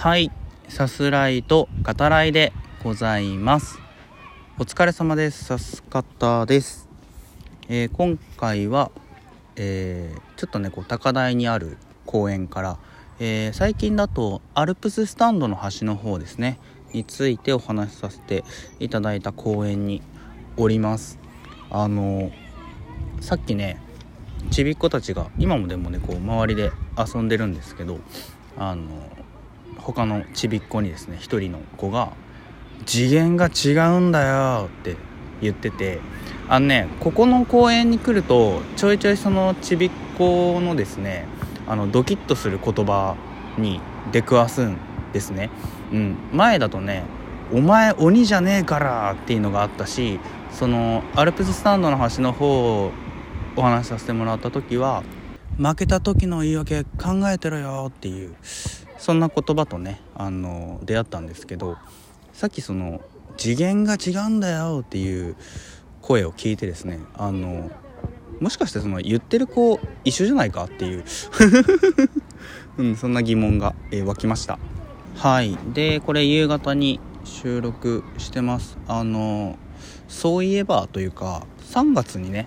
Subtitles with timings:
[0.00, 0.32] はい。
[0.70, 3.78] さすらいと語らいでございます。
[4.58, 5.44] お疲れ様です。
[5.44, 6.88] さす方です、
[7.68, 8.90] えー、今回は、
[9.56, 11.76] えー、ちょっとねこう高台にある
[12.06, 12.78] 公園から、
[13.18, 16.58] えー、最近だとアルプススタンドの端の方ですね。
[16.94, 18.42] についてお話しさせて
[18.78, 20.00] いただいた公園に
[20.56, 21.18] おります。
[21.68, 22.32] あの
[23.20, 23.78] さっきね
[24.50, 28.00] ちびっ子たちが今もでもねこう周りで遊んでるんですけど
[28.56, 28.88] あの
[29.80, 32.12] 他のちびっ子にですね一人の子が
[32.86, 34.96] 「次元が違うんだよ」って
[35.40, 36.00] 言ってて
[36.48, 41.26] あのねここの公園に来るとちょいちょいそのちびっ子のですね
[41.66, 43.16] あのドキッとする言葉
[43.58, 43.80] に
[44.12, 44.76] 出くわすん
[45.12, 45.50] ですね。
[45.92, 47.04] うん、前だとね
[47.52, 50.20] 「お前鬼じゃねえから」っていうのがあったし
[50.52, 52.92] そのアルプススタンドの端の方を
[53.56, 55.02] お話しさせてもらった時は
[55.58, 58.34] 「負けた時の言い訳考えてろよ」っていう
[59.00, 61.78] そんな言葉とねあの出会ったんですけど
[62.34, 63.00] さっきその
[63.38, 65.36] 「次元が違うんだよ」っていう
[66.02, 67.70] 声を聞いてですねあの
[68.40, 71.04] もしかしてその言ってる子一緒じゃないかっていう
[72.78, 74.58] うん、そんな疑問が、えー、湧きました。
[75.16, 75.58] はい。
[75.74, 78.78] でこれ夕方に収録してます。
[78.86, 79.58] あの
[80.08, 82.46] そういえばというか3月にね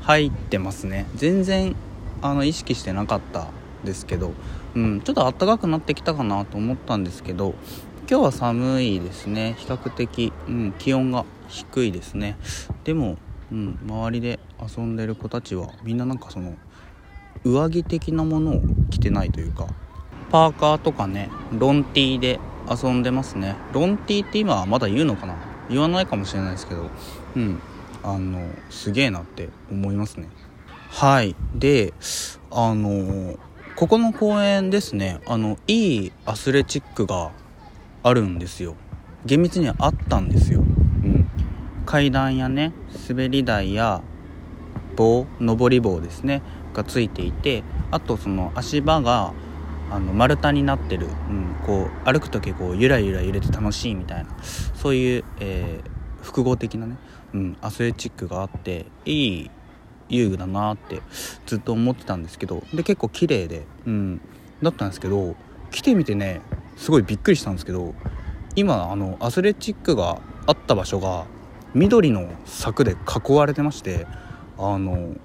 [0.00, 1.06] 入ってますね。
[1.16, 1.76] 全然
[2.22, 3.48] あの意識してなかった
[3.84, 4.32] ですけど
[4.74, 7.54] うん、ちょっと暖かくなってきたかなと思ったんですけど
[8.10, 9.54] 今日は寒いですね。
[9.58, 12.36] 比較的、うん、気温が低いですね。
[12.84, 13.16] でも、
[13.50, 16.54] うん、周りで遊んでる子たちはみんななんかその
[17.44, 19.68] 上着的なものを着てないというか
[20.30, 23.56] パーカーとかねロンティーで遊んでますね。
[23.72, 25.36] ロンティーって今はまだ言うのかな？
[25.70, 26.90] 言わないかもしれないですけど
[27.36, 27.58] うん
[28.02, 30.28] あのすげえなって思いますね。
[30.90, 31.34] はい。
[31.54, 31.94] で
[32.50, 33.38] あの
[33.76, 37.32] ここの公園ですねあのいいアスレチックが
[38.04, 38.76] あるんですよ。
[39.26, 41.28] 厳密にはあったんですよ、うん、
[41.86, 42.72] 階段やね
[43.08, 44.02] 滑り台や
[44.96, 46.42] 棒上り棒ですね
[46.74, 49.32] がついていてあとその足場が
[49.90, 54.30] あの丸太になってる、うん、こう歩く時こうゆらゆら揺れて楽しいみたいな。
[54.42, 56.96] そういう、えー、複合的なね、
[57.32, 59.50] うん、アスレチックがあっていい
[60.16, 61.02] 遊具だなって
[61.46, 64.20] ずっと思ってたんですけどで結構綺麗でうん
[64.62, 65.34] だったんですけど
[65.70, 66.40] 来てみてね
[66.76, 67.94] すごいびっくりしたんですけど
[68.56, 71.26] 今あのアスレチックがあった場所が
[71.74, 74.06] 緑の柵で囲われてまして
[74.58, 75.16] あの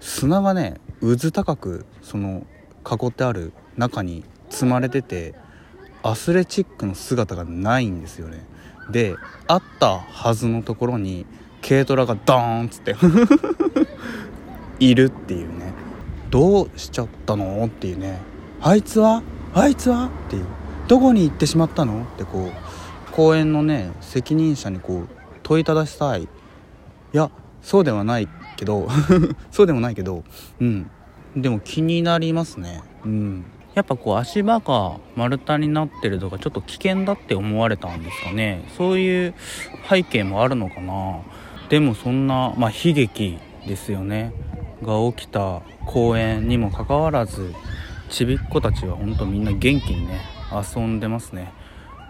[0.00, 2.46] 砂がね渦高くその
[2.84, 5.34] 囲ってある中に積まれてて
[6.02, 8.46] アスレチックの姿がないんですよね。
[8.90, 9.16] で
[9.46, 11.26] あったはずのところに
[11.68, 12.96] 軽トラがドーンっつって。
[14.80, 15.74] いるっていうね。
[16.30, 18.20] どうしちゃったのっていうね。
[18.62, 19.22] あいつは？
[19.52, 20.06] あいつは？
[20.06, 20.46] っていう。
[20.86, 22.04] どこに行ってしまったの？
[22.04, 22.50] ってこ
[23.08, 25.08] う公園のね責任者にこう
[25.42, 26.22] 問いただしたい。
[26.22, 26.28] い
[27.12, 27.30] や
[27.60, 28.88] そうではないけど
[29.50, 30.24] そうでもないけど
[30.60, 30.90] うん。
[31.36, 32.82] でも気になりますね。
[33.04, 33.44] うん。
[33.74, 38.68] やっぱこう足場が丸太になってるとかちょっと危険だって思われたんですかね。
[38.76, 39.34] そういう
[39.88, 41.20] 背景もあるのかな。
[41.68, 44.32] でもそんなまあ悲劇ですよね。
[44.82, 47.52] が起きた公園にもかかわらず
[48.08, 50.20] ちびっ子たちは本当みんな元気にね
[50.50, 51.52] 遊んでますね。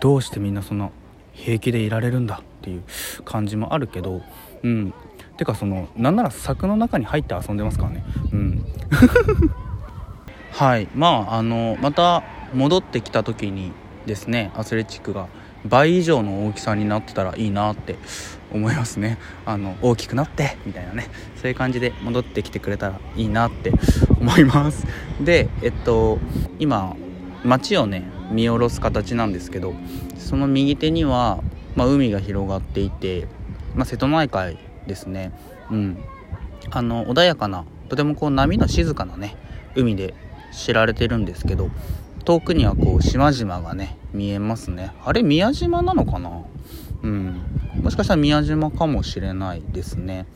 [0.00, 0.90] どうしてみんなそんな
[1.32, 2.82] 平気でいられるんだっていう
[3.24, 4.22] 感じもあるけど
[4.62, 4.94] うん。
[5.36, 8.04] てかそのなんなら柵の中に入って遊んでますからね。
[8.32, 8.64] うん。
[10.52, 10.86] はい。
[10.94, 12.22] まああのまた
[12.54, 13.72] 戻ってきた時に
[14.06, 15.28] ですねアスレチックが
[15.66, 17.96] 倍以上の大きさになってたらいいなって
[18.52, 19.18] 思いますね。
[19.46, 21.08] あの大きくなってみたいなね。
[21.36, 23.72] そういう感じで戻ってきてくれたらいいなって
[24.20, 24.86] 思います。
[25.20, 26.18] でえっと
[26.58, 26.96] 今
[27.44, 29.74] 街をね見下ろす形なんですけど
[30.18, 31.42] その右手には、
[31.74, 33.26] まあ、海が広がっていて、
[33.74, 35.32] まあ、瀬戸内海ですね。
[35.70, 35.98] うん。
[36.70, 39.36] あの穏やかなとてもこう波の静かなね
[39.74, 40.14] 海で
[40.52, 41.70] 知られてるんですけど
[42.30, 44.92] 遠くにはこう島々がね見えますね。
[45.04, 46.44] あれ宮島なのかな？
[47.02, 47.42] うん。
[47.82, 50.26] もしかしたら宮島かもしれないですね。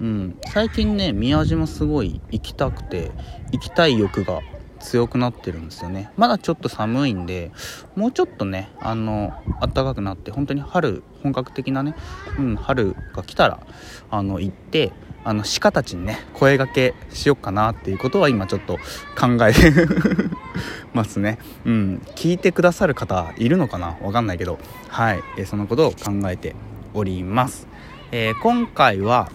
[0.00, 0.36] うん。
[0.52, 3.12] 最近ね宮島すごい行きたくて
[3.52, 4.40] 行きたい欲が
[4.80, 6.10] 強くなってるんですよね。
[6.16, 7.52] まだちょっと寒いんで
[7.94, 11.94] もうちょっとねあの暖かくなって本当に春本格的なね、
[12.36, 13.64] うん、春が来たら
[14.10, 14.90] あの行って
[15.22, 18.78] あの鹿たちにね声がけしよっかなっていうことは今ちょっと
[19.16, 19.72] 考えて。
[20.92, 21.38] ますね。
[21.64, 22.02] うん。
[22.14, 23.96] 聞いてくださる方いるのかな？
[24.02, 24.58] わかんないけど。
[24.88, 26.54] はい、えそのことを考えて
[26.94, 27.66] おります、
[28.12, 29.28] えー、今回は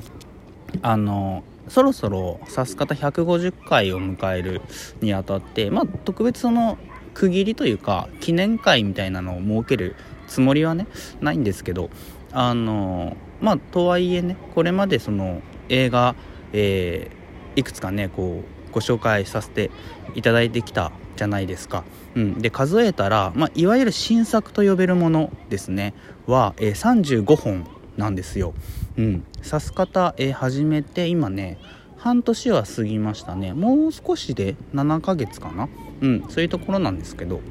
[0.81, 4.61] あのそろそろさす方150回を迎える
[5.01, 6.77] にあたってまあ特別その
[7.13, 10.87] 区切りというか記念会みたいなのを設けるつもりはね
[11.19, 11.89] ないんですけど
[12.31, 16.15] あのまあとはいえねこれまでその映画、
[16.53, 19.71] えー、いくつかねこうご紹介させて
[20.15, 21.83] いただいてきたじゃないですか。
[22.15, 25.93] うん、で数えたら、まあ、いわゆる新作と呼べるものですね。
[26.27, 27.67] は、えー、35本
[27.97, 28.53] なんですよ。
[28.97, 31.57] うん、す方、えー、始めて今ね
[31.97, 33.53] 半年は過ぎましたね。
[33.53, 35.67] もう少しで7ヶ月かな。
[36.01, 36.25] うん。
[36.29, 37.41] そういうところなんですけど。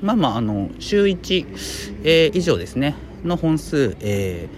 [0.00, 1.46] まあまああの週1、
[2.04, 2.94] えー、以上ですね。
[3.24, 4.48] の本数、え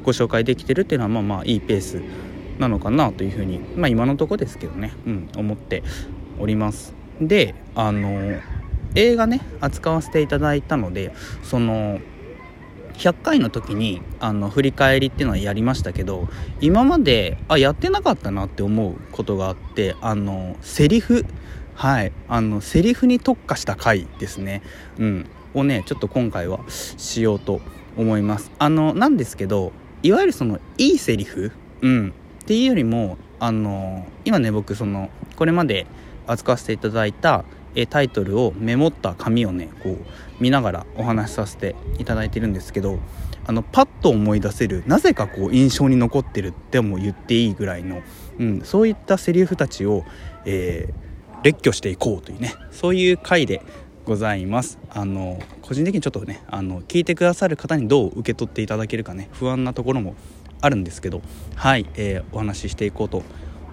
[0.00, 2.02] ー、ご紹介できてるっていうのはまあまあいいペース
[2.58, 5.82] なのかなというふうにまあ今のとこですけどね、うん、思って
[6.38, 6.97] おります。
[7.20, 8.40] であの
[8.94, 11.12] 映画ね扱わせていただいたので
[11.42, 12.00] その
[12.94, 16.28] 100回の時にあの振り返りっていうのはやりましたけど
[16.60, 21.24] 今まであやってなかったなって思うことがあってあのセリフ。
[21.74, 22.12] はい。
[22.28, 24.62] あのセリフに特化した回ですね。
[24.98, 25.30] うん。
[25.54, 27.60] をねちょっと今回はしようと
[27.96, 28.50] 思います。
[28.58, 29.70] あのなんですけど
[30.02, 31.52] いわゆるそのいいセリフ？
[31.82, 32.14] うん。
[32.42, 35.86] っていうよりもあの今ね僕そのこれまで
[36.28, 37.44] 扱わせていただいた
[37.74, 39.96] えタイトルをメモった紙をねこう
[40.40, 42.98] 見ながらお話しさせていただいてるんですけど
[43.46, 48.02] あのパッと思い出せるなぜかこう印象に残ってるっても言っていいぐらいの、
[48.38, 50.04] うん、そういったセリフたちを、
[50.44, 53.62] えー、列挙していこうというねそういう回で
[54.04, 60.14] ございますあの個人的にちょっとねあの聞いてくださる方にどう受け取っていただけるかね不安なところも
[60.60, 61.22] あるんですけど
[61.54, 63.22] はい、えー、お話ししていこうと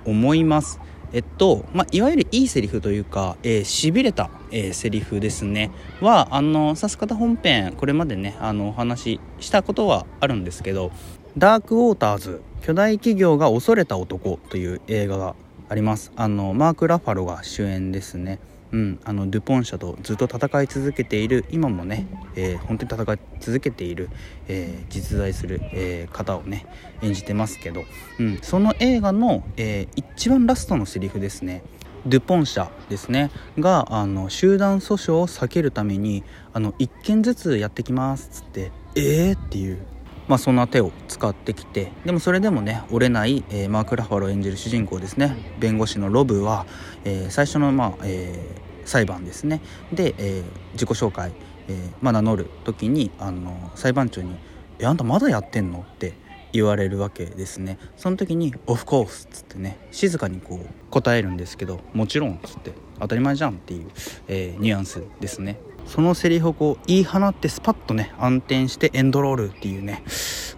[0.05, 0.79] 思います。
[1.13, 5.71] えっと、まあ、いわゆるいいセリフというか、えー、しびれた、えー、セリフですね、
[6.01, 10.91] は、あの、さす方本編、これまでね、あの、お話ししたことはあるんですけど、
[11.37, 15.35] ダークウォーターズ、巨大企業が恐れた男という映画が
[15.69, 16.11] あります。
[16.15, 18.39] あの、マーク・ラファロが主演ですね。
[18.71, 24.09] うん、あのドゥポン社とずっと戦い続けている今もね、えー、本当に戦い続けている、
[24.47, 26.65] えー、実在する、えー、方をね
[27.01, 27.85] 演じてますけど、
[28.19, 31.63] うん、その映画の、え一番ラストのセリフですね
[32.05, 36.23] ドゥポン社ですねがあの集団訴訟を避けるために
[36.53, 39.33] あの1件ずつやってきますっつってえー？
[39.33, 39.79] っていう
[40.27, 45.35] まあ、そんな手を使ってきてでもそれでもね折れない、えー、マーク・ラファロ演じる主人公ですね。
[45.59, 46.65] 弁護士のロブは、
[47.03, 49.61] えー、最初の、まあえー、裁判ですね。
[49.93, 50.43] で、え
[50.73, 51.31] 自己紹介、
[51.67, 54.35] えまあ、名乗る時にあの裁判長に
[54.79, 56.13] 「えあんたまだやってんの?」って
[56.53, 57.77] 言われるわけですね。
[57.97, 63.87] その時に「オフコース」っつってね静かにこう答えるんですけど「もちろん」っつって「当たり前じゃん」っていう、
[64.27, 65.59] えニュアンスですね。
[65.85, 70.03] そのセリフをこう言い放ってスパッとね暗転してエンドロールっていうね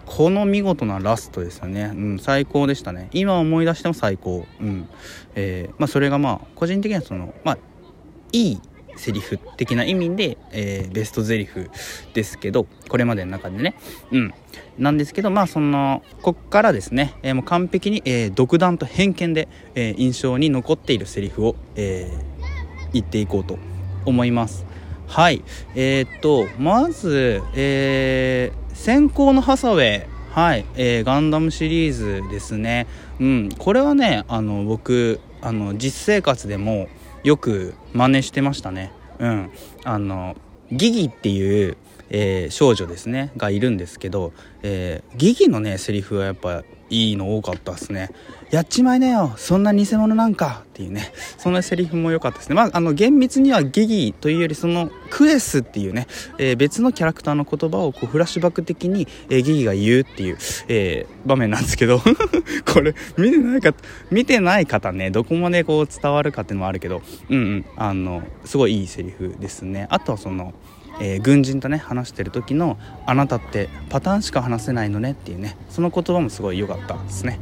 [0.05, 3.09] この見事なラストですよね、うん、最高でしたね。
[3.11, 4.89] 今思い出しても最高、うん。
[5.35, 7.57] えー、まあ、それがまあ個人的にはそのまあ
[8.31, 8.61] いい
[8.95, 11.69] セリフ的な意味で、えー、ベストゼリフ
[12.13, 13.75] ですけどこれまでの中でね。
[14.11, 14.33] うん。
[14.77, 22.11] なんですけどまあそのこっからですね、えー、もう完璧に、えー、独断と偏見で、え印象に残っているセリフを、え
[22.93, 23.59] 言っていこうと
[24.05, 24.66] 思います。
[25.07, 25.43] はい。
[25.75, 30.17] えー、っとまず、えー、先行のハサウェイ。
[30.31, 32.85] はい、えー、ガンダムシリーズですね。
[33.19, 33.49] うん。
[33.57, 36.89] これはねあの僕あの実生活でも
[37.23, 38.91] よく真似してましたね。
[39.17, 39.51] うん。
[39.83, 40.35] あの
[40.71, 41.77] ギギっていう
[42.09, 43.31] えー、少女ですね。
[43.37, 44.31] がいるんですけど、
[44.63, 48.09] えー、ギギのねセリフはやっぱいいの多かったですね。
[48.49, 49.33] やっちまいなよ。
[49.35, 50.63] そんな偽物なんか。
[50.63, 51.11] っていうね。
[51.37, 52.55] そんなセリフも良かったですね。
[52.55, 61.99] まああの厳密にはギギというよりそのクエスっていうね、えー、別のキャラクターの言葉をこうフラッシュバック的に、えー、ギギが言うっていう、えー、場面なんですけど。
[62.71, 63.73] これ見てないか
[64.11, 65.09] 見てない方ね。
[65.09, 67.01] どこまでこう伝わるかっていうのもあるけど。
[67.29, 67.65] うんうん。
[67.75, 69.87] あのすごいいいセリフですね。
[69.89, 70.53] あとはその
[70.99, 77.39] えー、軍人とね話してる時の「あなたってパターンしか話せないのね」っていうねその言葉もすごい良かったですね。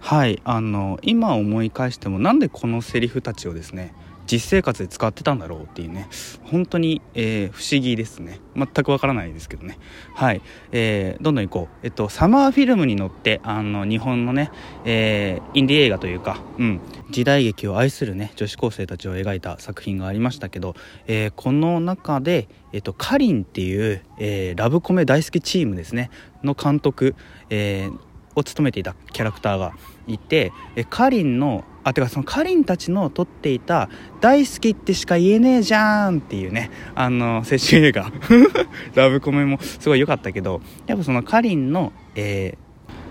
[0.00, 3.94] はいあの今思い返してもなんでこのセリフたちをですね
[4.26, 6.08] 実生活で使ってたんだろうっていうね
[6.44, 8.40] 本当に、えー、不思議ですね。
[8.54, 9.78] 全くわからないですけどね。
[10.14, 11.76] はい、えー、どんどん行こう。
[11.82, 14.50] えっとサマーフィルムに乗ってあの日本のね、
[14.84, 20.74] えー、インディ映画というか、うん、時代劇を愛するね女子高生たちを描いた作品がありましたけど、
[21.06, 26.10] えー、この中で、えっと、カリンっていう、えー、ラブコメ大好きチームですね。
[26.42, 27.14] の監督、
[27.50, 27.98] えー、
[28.34, 29.74] を務めていたキャラクターが
[30.06, 33.88] いてえカリンのあてかそのカリンたちの撮っていた
[34.20, 38.12] 「大好きってしか言えねえじゃん」っていうねあの青春映画。
[38.94, 42.56] ラブコメもすごい良かったけどやっぱそのカリンの、え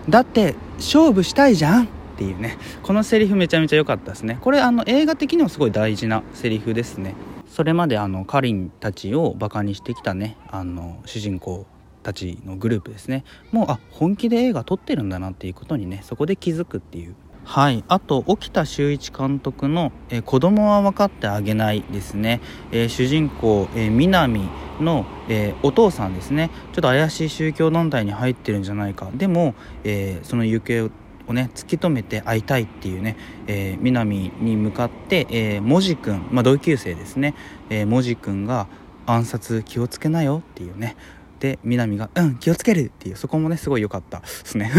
[0.07, 4.37] ー、だって勝負したいじゃん」っていうねこのセリフめちゃめちゃ良かったですね。
[4.41, 7.15] これあの映画的にもすごい大事なセリフですね。
[7.47, 11.65] それまであのカリンたちをバカにしてきたねあの主人公。
[12.01, 13.23] たちのグループですね。
[13.51, 17.15] もうあ本気で映画撮ってるんだなっていうことにねそこで気づくっていう。
[17.43, 17.83] はい。
[17.87, 22.39] あと沖田修一監督の、えー、子供は分かってあげない」ですね、
[22.71, 24.47] えー、主人公、えー、南
[24.79, 26.49] の、えお父さんですね。
[26.73, 29.09] ちょっと怪しい宗教団体に入ってるんじゃないか。
[29.13, 29.53] でも、
[29.83, 30.89] えその行方
[31.27, 33.15] をね突き止めて会いたいっていうね、
[33.47, 37.35] え南に向かって、えー、文字くん、まあ、同級生ですね、
[37.69, 38.67] えー、文字くんが
[39.05, 40.95] 暗殺気をつけなよっていうね。
[41.41, 44.71] で南が「うん気をつける」っていうそこもねすごい良かったですね。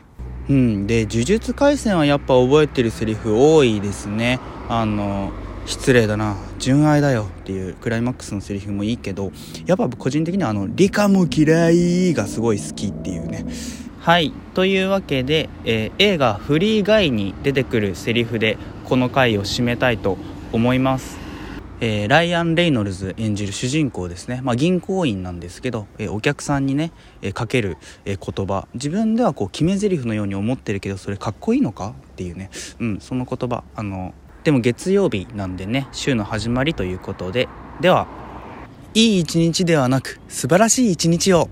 [0.48, 4.38] うんで呪術廻戦はやっぱ覚えてるセリフ多いですね。
[4.68, 5.32] あの
[5.66, 9.30] 失礼だな純愛だよっていうクライマックスのセリフもいいけど
[9.66, 13.46] やっぱ個人的にはあの理科も嫌いがすごい好きっていうね。
[14.00, 20.18] はいというわけで、えー、映画「フリーガイ」に出てくるセリフでこの回を締めたいと
[20.52, 21.29] 思います
[21.80, 28.68] えー、ライアン・レイノルズ演じる主人公ですね、まあ、銀行員なんですけど、えー、お客さんにね、えー、かける、え言葉。
[28.74, 31.94] 自分ではこう決め台詞のように思ってるけどそれかっこいいのか？
[32.12, 33.64] っていうね、うん、その言葉。
[33.74, 37.48] あのでも月曜日なんでね週の始まりということで。
[37.80, 38.06] では
[38.92, 41.48] いい一日ではなく素晴らしい一日を。